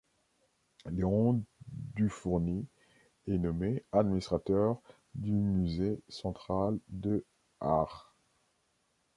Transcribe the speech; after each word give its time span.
Léon 0.89 1.43
Dufourny 1.67 2.65
est 3.27 3.37
nommé 3.37 3.83
administrateur 3.91 4.81
du 5.13 5.31
Musée 5.31 5.99
central 6.09 6.79
de 6.89 7.23
Arts. 7.59 8.15